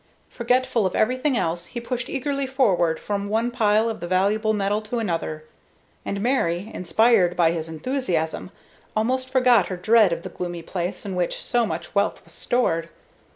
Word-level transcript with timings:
Forgetful 0.31 0.87
of 0.87 0.95
everything 0.95 1.37
else, 1.37 1.67
he 1.67 1.79
pushed 1.79 2.09
eagerly 2.09 2.47
forward 2.47 2.99
from 2.99 3.29
one 3.29 3.51
pile 3.51 3.87
of 3.87 3.99
the 3.99 4.07
valuable 4.07 4.51
metal 4.51 4.81
to 4.81 4.97
another, 4.97 5.43
and 6.03 6.21
Mary, 6.21 6.71
inspired 6.73 7.37
by 7.37 7.51
his 7.51 7.69
enthusiasm, 7.69 8.49
almost 8.95 9.29
forgot 9.29 9.67
her 9.67 9.77
dread 9.77 10.11
of 10.11 10.23
the 10.23 10.29
gloomy 10.29 10.63
place 10.63 11.05
in 11.05 11.13
which 11.15 11.39
so 11.39 11.67
much 11.67 11.93
wealth 11.93 12.19
was 12.25 12.33
stored. 12.33 12.89